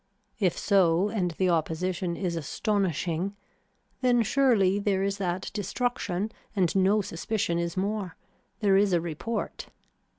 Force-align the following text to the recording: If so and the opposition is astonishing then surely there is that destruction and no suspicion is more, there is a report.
If 0.39 0.57
so 0.57 1.09
and 1.09 1.29
the 1.37 1.51
opposition 1.51 2.15
is 2.17 2.35
astonishing 2.35 3.35
then 4.01 4.23
surely 4.23 4.79
there 4.79 5.03
is 5.03 5.19
that 5.19 5.51
destruction 5.53 6.31
and 6.55 6.75
no 6.75 7.01
suspicion 7.01 7.59
is 7.59 7.77
more, 7.77 8.15
there 8.61 8.77
is 8.77 8.93
a 8.93 8.99
report. 8.99 9.67